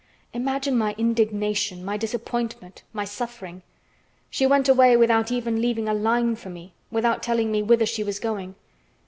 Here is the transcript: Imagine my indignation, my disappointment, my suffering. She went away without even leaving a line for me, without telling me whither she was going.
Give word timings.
Imagine 0.33 0.79
my 0.79 0.95
indignation, 0.97 1.85
my 1.85 1.95
disappointment, 1.95 2.81
my 2.91 3.05
suffering. 3.05 3.61
She 4.31 4.47
went 4.47 4.67
away 4.67 4.97
without 4.97 5.31
even 5.31 5.61
leaving 5.61 5.87
a 5.87 5.93
line 5.93 6.35
for 6.35 6.49
me, 6.49 6.73
without 6.89 7.21
telling 7.21 7.51
me 7.51 7.61
whither 7.61 7.85
she 7.85 8.03
was 8.03 8.19
going. 8.19 8.55